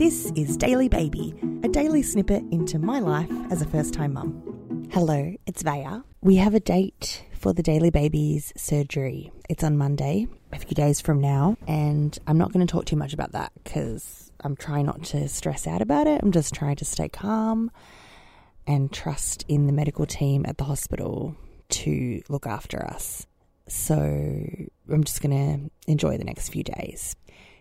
This 0.00 0.32
is 0.34 0.56
Daily 0.56 0.88
Baby, 0.88 1.34
a 1.62 1.68
daily 1.68 2.02
snippet 2.02 2.42
into 2.50 2.78
my 2.78 3.00
life 3.00 3.30
as 3.50 3.60
a 3.60 3.66
first 3.66 3.92
time 3.92 4.14
mum. 4.14 4.88
Hello, 4.90 5.34
it's 5.44 5.62
Vaya. 5.62 6.00
We 6.22 6.36
have 6.36 6.54
a 6.54 6.58
date 6.58 7.22
for 7.34 7.52
the 7.52 7.62
Daily 7.62 7.90
Baby's 7.90 8.50
surgery. 8.56 9.30
It's 9.50 9.62
on 9.62 9.76
Monday, 9.76 10.26
a 10.54 10.58
few 10.58 10.74
days 10.74 11.02
from 11.02 11.20
now, 11.20 11.58
and 11.68 12.18
I'm 12.26 12.38
not 12.38 12.50
going 12.50 12.66
to 12.66 12.72
talk 12.72 12.86
too 12.86 12.96
much 12.96 13.12
about 13.12 13.32
that 13.32 13.52
because 13.62 14.32
I'm 14.42 14.56
trying 14.56 14.86
not 14.86 15.04
to 15.04 15.28
stress 15.28 15.66
out 15.66 15.82
about 15.82 16.06
it. 16.06 16.22
I'm 16.22 16.32
just 16.32 16.54
trying 16.54 16.76
to 16.76 16.86
stay 16.86 17.10
calm 17.10 17.70
and 18.66 18.90
trust 18.90 19.44
in 19.48 19.66
the 19.66 19.72
medical 19.74 20.06
team 20.06 20.46
at 20.48 20.56
the 20.56 20.64
hospital 20.64 21.36
to 21.68 22.22
look 22.30 22.46
after 22.46 22.82
us. 22.82 23.26
So 23.68 23.96
I'm 23.96 25.04
just 25.04 25.20
going 25.20 25.36
to 25.36 25.90
enjoy 25.92 26.16
the 26.16 26.24
next 26.24 26.48
few 26.48 26.62
days. 26.62 27.16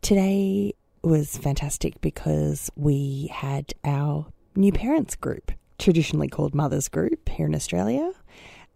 Today 0.00 0.74
was 1.02 1.38
fantastic 1.38 2.00
because 2.00 2.70
we 2.76 3.30
had 3.32 3.72
our 3.84 4.26
new 4.54 4.72
parents 4.72 5.14
group, 5.16 5.52
traditionally 5.78 6.28
called 6.28 6.54
Mothers 6.54 6.88
Group 6.88 7.28
here 7.28 7.46
in 7.46 7.54
Australia, 7.54 8.12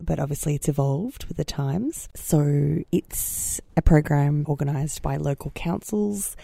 but 0.00 0.18
obviously 0.18 0.54
it's 0.54 0.68
evolved 0.68 1.24
with 1.26 1.36
the 1.36 1.44
times. 1.44 2.08
So 2.14 2.82
it's 2.92 3.60
a 3.76 3.82
program 3.82 4.44
organised 4.48 5.02
by 5.02 5.16
local 5.16 5.50
councils 5.52 6.36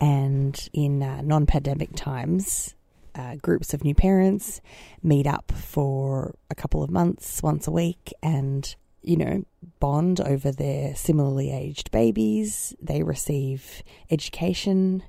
and 0.00 0.68
in 0.72 1.02
uh, 1.02 1.22
non 1.22 1.46
pandemic 1.46 1.94
times. 1.94 2.74
Uh, 3.14 3.34
groups 3.34 3.74
of 3.74 3.82
new 3.82 3.96
parents 3.96 4.60
meet 5.02 5.26
up 5.26 5.50
for 5.50 6.36
a 6.50 6.54
couple 6.54 6.84
of 6.84 6.90
months, 6.90 7.42
once 7.42 7.66
a 7.66 7.70
week, 7.70 8.12
and 8.22 8.76
you 9.02 9.16
know, 9.16 9.42
bond 9.80 10.20
over 10.20 10.52
their 10.52 10.94
similarly 10.94 11.50
aged 11.50 11.90
babies. 11.90 12.74
They 12.80 13.02
receive 13.02 13.82
education 14.10 15.02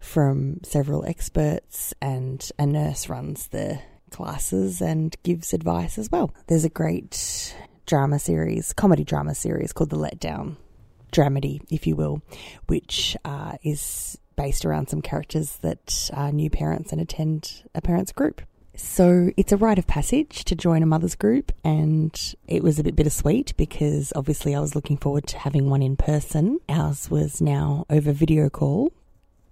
from 0.00 0.60
several 0.62 1.04
experts, 1.04 1.94
and 2.00 2.48
a 2.58 2.66
nurse 2.66 3.08
runs 3.08 3.48
the 3.48 3.80
classes 4.10 4.80
and 4.80 5.16
gives 5.22 5.52
advice 5.52 5.98
as 5.98 6.10
well. 6.10 6.32
There's 6.46 6.64
a 6.64 6.70
great 6.70 7.54
drama 7.86 8.18
series, 8.18 8.72
comedy 8.72 9.04
drama 9.04 9.34
series 9.34 9.72
called 9.72 9.90
The 9.90 9.96
Letdown, 9.96 10.56
dramedy, 11.12 11.60
if 11.70 11.86
you 11.86 11.96
will, 11.96 12.22
which 12.66 13.16
uh, 13.24 13.56
is 13.62 14.18
based 14.36 14.64
around 14.64 14.88
some 14.88 15.02
characters 15.02 15.58
that 15.62 16.10
are 16.12 16.30
new 16.30 16.50
parents 16.50 16.92
and 16.92 17.00
attend 17.00 17.62
a 17.74 17.80
parents 17.80 18.12
group. 18.12 18.42
So 18.78 19.30
it's 19.38 19.52
a 19.52 19.56
rite 19.56 19.78
of 19.78 19.86
passage 19.86 20.44
to 20.44 20.54
join 20.54 20.82
a 20.82 20.86
mother's 20.86 21.14
group, 21.14 21.50
and 21.64 22.14
it 22.46 22.62
was 22.62 22.78
a 22.78 22.84
bit 22.84 22.94
bittersweet 22.94 23.56
because 23.56 24.12
obviously 24.14 24.54
I 24.54 24.60
was 24.60 24.74
looking 24.74 24.98
forward 24.98 25.26
to 25.28 25.38
having 25.38 25.70
one 25.70 25.82
in 25.82 25.96
person. 25.96 26.58
Ours 26.68 27.10
was 27.10 27.40
now 27.40 27.86
over 27.88 28.12
video 28.12 28.50
call, 28.50 28.92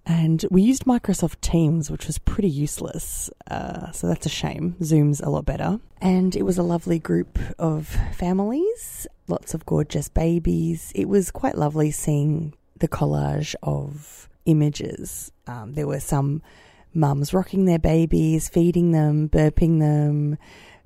and 0.07 0.45
we 0.51 0.63
used 0.63 0.85
Microsoft 0.85 1.41
Teams, 1.41 1.91
which 1.91 2.07
was 2.07 2.19
pretty 2.19 2.49
useless. 2.49 3.31
Uh, 3.51 3.91
so 3.93 4.07
that's 4.07 4.27
a 4.27 4.31
shame. 4.31 4.77
Zoom's 4.83 5.21
a 5.21 5.31
lot 5.31 5.47
better. 5.47 5.81
And 6.01 6.37
it 6.37 6.43
was 6.43 6.59
a 6.59 6.63
lovely 6.63 6.99
group 6.99 7.39
of 7.59 7.89
families, 8.13 9.07
lots 9.29 9.55
of 9.55 9.65
gorgeous 9.65 10.09
babies. 10.09 10.93
It 10.95 11.09
was 11.09 11.31
quite 11.31 11.57
lovely 11.57 11.91
seeing 11.91 12.55
the 12.79 12.89
collage 12.89 13.55
of 13.63 14.29
images. 14.45 15.33
Um, 15.47 15.73
there 15.73 15.87
were 15.87 16.01
some 16.01 16.43
mums 16.93 17.33
rocking 17.33 17.65
their 17.65 17.79
babies, 17.79 18.49
feeding 18.51 18.93
them, 18.93 19.29
burping 19.31 19.81
them, 19.81 20.37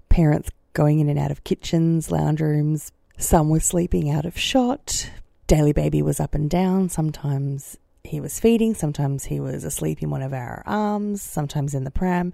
parents 0.08 0.50
going 0.74 1.00
in 1.00 1.08
and 1.08 1.18
out 1.18 1.32
of 1.32 1.42
kitchens, 1.42 2.12
lounge 2.12 2.40
rooms. 2.40 2.92
Some 3.18 3.48
were 3.48 3.58
sleeping 3.58 4.10
out 4.10 4.24
of 4.24 4.38
shot. 4.38 5.10
Daily 5.48 5.72
baby 5.72 6.02
was 6.02 6.20
up 6.20 6.36
and 6.36 6.48
down. 6.48 6.88
Sometimes 6.88 7.78
he 8.04 8.20
was 8.20 8.40
feeding, 8.40 8.74
sometimes 8.74 9.24
he 9.24 9.40
was 9.40 9.64
asleep 9.64 10.02
in 10.02 10.10
one 10.10 10.22
of 10.22 10.32
our 10.32 10.62
arms, 10.66 11.22
sometimes 11.22 11.74
in 11.74 11.84
the 11.84 11.90
pram. 11.90 12.32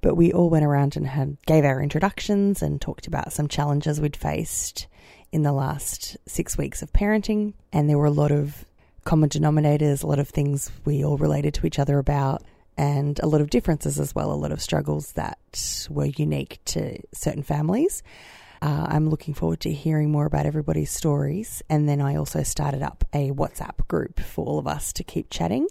But 0.00 0.16
we 0.16 0.32
all 0.32 0.50
went 0.50 0.64
around 0.64 0.96
and 0.96 1.06
had 1.06 1.36
gave 1.46 1.64
our 1.64 1.80
introductions 1.80 2.62
and 2.62 2.80
talked 2.80 3.06
about 3.06 3.32
some 3.32 3.48
challenges 3.48 4.00
we'd 4.00 4.16
faced 4.16 4.88
in 5.30 5.42
the 5.42 5.52
last 5.52 6.16
six 6.26 6.58
weeks 6.58 6.82
of 6.82 6.92
parenting. 6.92 7.54
And 7.72 7.88
there 7.88 7.98
were 7.98 8.06
a 8.06 8.10
lot 8.10 8.32
of 8.32 8.64
common 9.04 9.28
denominators, 9.28 10.02
a 10.02 10.06
lot 10.06 10.18
of 10.18 10.28
things 10.28 10.70
we 10.84 11.04
all 11.04 11.18
related 11.18 11.54
to 11.54 11.66
each 11.66 11.78
other 11.78 11.98
about 11.98 12.42
and 12.76 13.20
a 13.20 13.26
lot 13.26 13.40
of 13.40 13.50
differences 13.50 14.00
as 14.00 14.14
well, 14.14 14.32
a 14.32 14.34
lot 14.34 14.52
of 14.52 14.62
struggles 14.62 15.12
that 15.12 15.86
were 15.90 16.06
unique 16.06 16.58
to 16.64 16.98
certain 17.12 17.42
families. 17.42 18.02
Uh, 18.62 18.86
I'm 18.88 19.10
looking 19.10 19.34
forward 19.34 19.58
to 19.62 19.72
hearing 19.72 20.12
more 20.12 20.24
about 20.24 20.46
everybody's 20.46 20.92
stories. 20.92 21.62
And 21.68 21.88
then 21.88 22.00
I 22.00 22.14
also 22.14 22.44
started 22.44 22.80
up 22.80 23.04
a 23.12 23.32
WhatsApp 23.32 23.88
group 23.88 24.20
for 24.20 24.46
all 24.46 24.60
of 24.60 24.68
us 24.68 24.92
to 24.92 25.02
keep 25.02 25.30
chatting. 25.30 25.66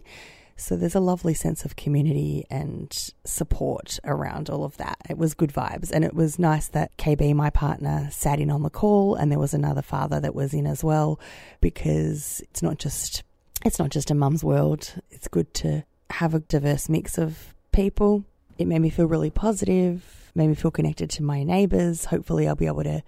So 0.57 0.75
there's 0.75 0.93
a 0.93 0.99
lovely 0.99 1.33
sense 1.33 1.63
of 1.63 1.77
community 1.77 2.45
and 2.51 2.91
support 3.23 3.97
around 4.03 4.49
all 4.49 4.65
of 4.65 4.75
that. 4.75 4.97
It 5.09 5.17
was 5.17 5.33
good 5.33 5.53
vibes. 5.53 5.89
And 5.89 6.03
it 6.03 6.13
was 6.13 6.37
nice 6.37 6.67
that 6.67 6.95
KB, 6.97 7.33
my 7.33 7.49
partner, 7.49 8.09
sat 8.11 8.41
in 8.41 8.51
on 8.51 8.61
the 8.61 8.69
call 8.69 9.15
and 9.15 9.31
there 9.31 9.39
was 9.39 9.53
another 9.53 9.81
father 9.81 10.19
that 10.19 10.35
was 10.35 10.53
in 10.53 10.67
as 10.67 10.83
well 10.83 11.17
because 11.61 12.41
it's 12.41 12.61
not 12.61 12.77
just 12.77 13.23
it's 13.63 13.79
not 13.79 13.89
just 13.89 14.11
a 14.11 14.15
mum's 14.15 14.43
world. 14.43 14.95
It's 15.11 15.29
good 15.29 15.53
to 15.55 15.85
have 16.09 16.33
a 16.33 16.39
diverse 16.39 16.89
mix 16.89 17.17
of 17.17 17.53
people. 17.71 18.25
It 18.57 18.67
made 18.67 18.79
me 18.79 18.89
feel 18.89 19.05
really 19.05 19.29
positive, 19.29 20.20
made 20.35 20.47
me 20.47 20.55
feel 20.55 20.71
connected 20.71 21.09
to 21.11 21.23
my 21.23 21.43
neighbours. 21.43 22.05
Hopefully, 22.05 22.47
I'll 22.47 22.55
be 22.55 22.67
able 22.67 22.83
to 22.83 23.03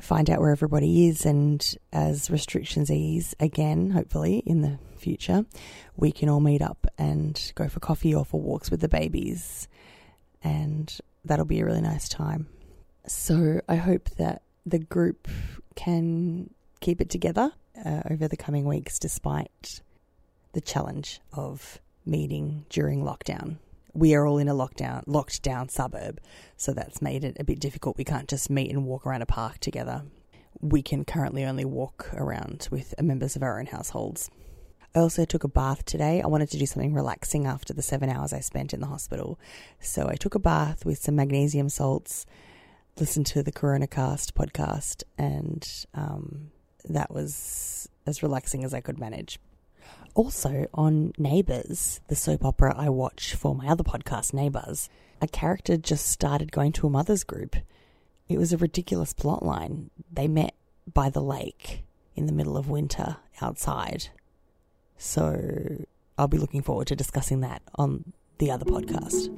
find 0.00 0.28
out 0.28 0.40
where 0.40 0.50
everybody 0.50 1.08
is. 1.08 1.24
And 1.24 1.64
as 1.92 2.30
restrictions 2.30 2.90
ease 2.90 3.34
again, 3.40 3.90
hopefully 3.90 4.42
in 4.46 4.62
the 4.62 4.78
future, 4.96 5.46
we 5.96 6.12
can 6.12 6.28
all 6.28 6.40
meet 6.40 6.62
up 6.62 6.86
and 6.98 7.52
go 7.54 7.68
for 7.68 7.80
coffee 7.80 8.14
or 8.14 8.24
for 8.24 8.40
walks 8.40 8.70
with 8.70 8.80
the 8.80 8.88
babies. 8.88 9.68
And 10.42 10.92
that'll 11.24 11.44
be 11.44 11.60
a 11.60 11.64
really 11.64 11.80
nice 11.80 12.08
time. 12.08 12.48
So 13.06 13.60
I 13.68 13.76
hope 13.76 14.10
that 14.10 14.42
the 14.66 14.78
group 14.78 15.28
can 15.74 16.50
keep 16.80 17.00
it 17.00 17.10
together 17.10 17.52
uh, 17.84 18.02
over 18.10 18.28
the 18.28 18.36
coming 18.36 18.64
weeks 18.64 18.98
despite 18.98 19.80
the 20.52 20.60
challenge 20.60 21.20
of 21.32 21.80
meeting 22.04 22.66
during 22.68 23.02
lockdown. 23.02 23.56
We 23.94 24.14
are 24.14 24.26
all 24.26 24.38
in 24.38 24.48
a 24.48 24.54
lockdown, 24.54 25.02
locked 25.06 25.42
down 25.42 25.68
suburb, 25.68 26.18
so 26.56 26.72
that's 26.72 27.02
made 27.02 27.24
it 27.24 27.36
a 27.38 27.44
bit 27.44 27.60
difficult. 27.60 27.98
We 27.98 28.04
can't 28.04 28.28
just 28.28 28.48
meet 28.48 28.70
and 28.70 28.86
walk 28.86 29.06
around 29.06 29.22
a 29.22 29.26
park 29.26 29.58
together. 29.58 30.04
We 30.60 30.80
can 30.82 31.04
currently 31.04 31.44
only 31.44 31.66
walk 31.66 32.08
around 32.14 32.68
with 32.70 32.94
members 33.00 33.36
of 33.36 33.42
our 33.42 33.58
own 33.58 33.66
households. 33.66 34.30
I 34.94 35.00
also 35.00 35.24
took 35.24 35.44
a 35.44 35.48
bath 35.48 35.84
today. 35.84 36.22
I 36.22 36.26
wanted 36.26 36.50
to 36.50 36.58
do 36.58 36.66
something 36.66 36.94
relaxing 36.94 37.46
after 37.46 37.72
the 37.72 37.82
seven 37.82 38.08
hours 38.08 38.32
I 38.32 38.40
spent 38.40 38.72
in 38.72 38.80
the 38.80 38.86
hospital. 38.86 39.38
So 39.80 40.08
I 40.08 40.14
took 40.14 40.34
a 40.34 40.38
bath 40.38 40.84
with 40.84 40.98
some 40.98 41.16
magnesium 41.16 41.68
salts, 41.68 42.26
listened 42.98 43.26
to 43.26 43.42
the 43.42 43.52
Corona 43.52 43.86
Cast 43.86 44.34
podcast, 44.34 45.02
and 45.18 45.66
um, 45.94 46.50
that 46.84 47.12
was 47.12 47.88
as 48.06 48.22
relaxing 48.22 48.64
as 48.64 48.74
I 48.74 48.80
could 48.80 48.98
manage. 48.98 49.38
Also, 50.14 50.66
on 50.74 51.12
Neighbours, 51.16 52.00
the 52.08 52.14
soap 52.14 52.44
opera 52.44 52.74
I 52.76 52.90
watch 52.90 53.34
for 53.34 53.54
my 53.54 53.68
other 53.68 53.84
podcast, 53.84 54.34
Neighbours, 54.34 54.90
a 55.22 55.26
character 55.26 55.76
just 55.76 56.06
started 56.06 56.52
going 56.52 56.72
to 56.72 56.86
a 56.86 56.90
mother's 56.90 57.24
group. 57.24 57.56
It 58.28 58.38
was 58.38 58.52
a 58.52 58.58
ridiculous 58.58 59.14
plotline. 59.14 59.88
They 60.12 60.28
met 60.28 60.54
by 60.92 61.08
the 61.08 61.22
lake 61.22 61.84
in 62.14 62.26
the 62.26 62.32
middle 62.32 62.56
of 62.56 62.68
winter 62.68 63.16
outside. 63.40 64.08
So 64.98 65.86
I'll 66.18 66.28
be 66.28 66.38
looking 66.38 66.62
forward 66.62 66.88
to 66.88 66.96
discussing 66.96 67.40
that 67.40 67.62
on 67.76 68.12
the 68.38 68.50
other 68.50 68.66
podcast. 68.66 69.30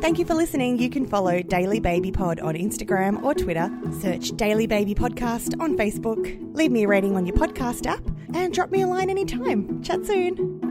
Thank 0.00 0.18
you 0.18 0.24
for 0.24 0.34
listening. 0.34 0.78
You 0.78 0.90
can 0.90 1.06
follow 1.06 1.42
Daily 1.42 1.80
Baby 1.80 2.12
Pod 2.12 2.38
on 2.38 2.54
Instagram 2.54 3.22
or 3.22 3.34
Twitter. 3.34 3.70
Search 4.00 4.30
Daily 4.36 4.66
Baby 4.66 4.94
Podcast 4.94 5.58
on 5.58 5.76
Facebook. 5.76 6.38
Leave 6.54 6.70
me 6.70 6.84
a 6.84 6.88
rating 6.88 7.16
on 7.16 7.26
your 7.26 7.34
podcast 7.34 7.86
app 7.86 8.04
and 8.44 8.52
drop 8.52 8.70
me 8.70 8.82
a 8.82 8.86
line 8.86 9.10
anytime. 9.10 9.82
Chat 9.82 10.04
soon. 10.06 10.65